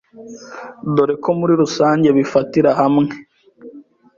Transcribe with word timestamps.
dore 0.95 1.15
ko 1.23 1.29
muri 1.39 1.53
rusange 1.61 2.07
bifatira 2.17 2.71
hamwe 2.79 3.11